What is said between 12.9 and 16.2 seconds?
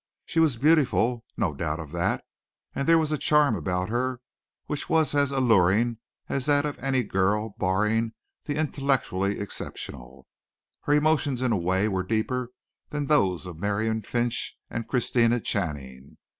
those of Miriam Finch and Christina Channing.